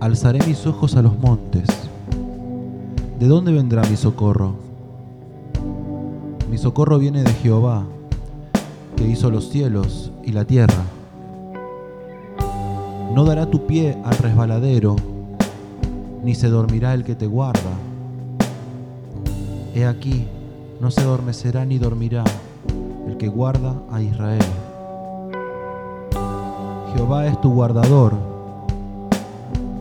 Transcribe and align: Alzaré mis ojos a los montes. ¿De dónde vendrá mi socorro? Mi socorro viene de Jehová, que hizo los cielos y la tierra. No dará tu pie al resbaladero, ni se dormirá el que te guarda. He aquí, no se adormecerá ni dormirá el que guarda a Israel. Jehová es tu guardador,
Alzaré 0.00 0.38
mis 0.46 0.66
ojos 0.66 0.96
a 0.96 1.02
los 1.02 1.18
montes. 1.18 1.66
¿De 3.18 3.28
dónde 3.28 3.52
vendrá 3.52 3.82
mi 3.82 3.96
socorro? 3.96 4.54
Mi 6.50 6.56
socorro 6.56 6.98
viene 6.98 7.22
de 7.22 7.32
Jehová, 7.34 7.84
que 8.96 9.06
hizo 9.06 9.30
los 9.30 9.50
cielos 9.50 10.10
y 10.24 10.32
la 10.32 10.46
tierra. 10.46 10.82
No 13.14 13.26
dará 13.26 13.50
tu 13.50 13.66
pie 13.66 13.98
al 14.02 14.16
resbaladero, 14.16 14.96
ni 16.24 16.34
se 16.34 16.48
dormirá 16.48 16.94
el 16.94 17.04
que 17.04 17.14
te 17.14 17.26
guarda. 17.26 17.70
He 19.74 19.84
aquí, 19.84 20.26
no 20.80 20.90
se 20.90 21.02
adormecerá 21.02 21.66
ni 21.66 21.76
dormirá 21.76 22.24
el 23.06 23.18
que 23.18 23.28
guarda 23.28 23.74
a 23.92 24.00
Israel. 24.00 24.40
Jehová 26.94 27.26
es 27.26 27.38
tu 27.42 27.52
guardador, 27.52 28.39